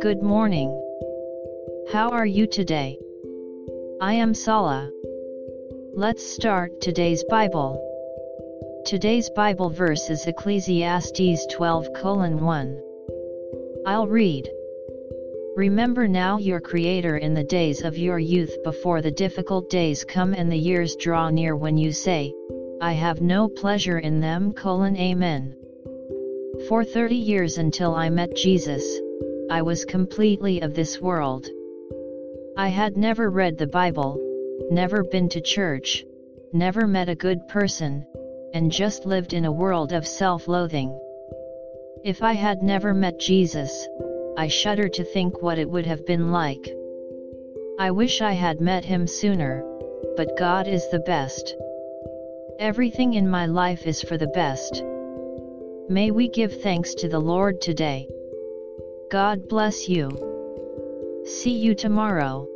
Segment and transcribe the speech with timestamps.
[0.00, 0.70] Good morning.
[1.92, 2.98] How are you today?
[4.00, 4.90] I am Sala.
[5.92, 7.78] Let's start today's Bible.
[8.86, 12.82] Today's Bible verse is Ecclesiastes 12 1.
[13.84, 14.48] I'll read.
[15.56, 20.32] Remember now your Creator in the days of your youth before the difficult days come
[20.32, 22.32] and the years draw near when you say,
[22.80, 24.54] I have no pleasure in them.
[24.54, 25.56] colon Amen.
[26.68, 29.00] For 30 years until I met Jesus,
[29.50, 31.46] I was completely of this world.
[32.56, 34.18] I had never read the Bible,
[34.70, 36.06] never been to church,
[36.52, 38.06] never met a good person,
[38.54, 40.98] and just lived in a world of self-loathing.
[42.04, 43.86] If I had never met Jesus,
[44.38, 46.72] I shudder to think what it would have been like.
[47.78, 49.62] I wish I had met him sooner,
[50.16, 51.56] but God is the best.
[52.58, 54.82] Everything in my life is for the best.
[55.88, 58.08] May we give thanks to the Lord today.
[59.10, 60.08] God bless you.
[61.26, 62.48] See you tomorrow.